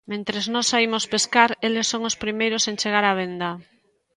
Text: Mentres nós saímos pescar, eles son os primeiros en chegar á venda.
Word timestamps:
Mentres 0.11 0.45
nós 0.53 0.69
saímos 0.71 1.09
pescar, 1.13 1.49
eles 1.67 1.89
son 1.91 2.01
os 2.09 2.19
primeiros 2.23 2.63
en 2.69 2.75
chegar 2.81 3.05
á 3.09 3.13
venda. 3.21 3.49